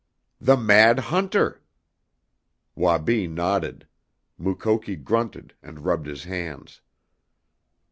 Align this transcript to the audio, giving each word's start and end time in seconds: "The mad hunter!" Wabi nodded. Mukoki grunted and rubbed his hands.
"The 0.39 0.57
mad 0.57 0.97
hunter!" 1.13 1.61
Wabi 2.73 3.27
nodded. 3.27 3.85
Mukoki 4.39 4.95
grunted 4.95 5.53
and 5.61 5.85
rubbed 5.85 6.07
his 6.07 6.23
hands. 6.23 6.81